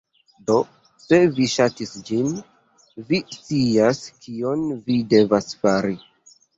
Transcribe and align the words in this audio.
Do 0.47 0.53
se 1.03 1.19
vi 1.35 1.47
ŝatis 1.57 1.93
ĝin, 2.09 2.33
vi 3.13 3.23
scias 3.37 4.03
kion 4.27 4.69
vi 4.91 5.01
devas 5.17 5.57
fari 5.65 5.99